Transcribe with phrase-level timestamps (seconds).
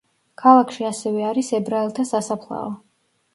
[0.43, 2.73] ქალაქში ასევე არის ებრაელთა სასაფლაო.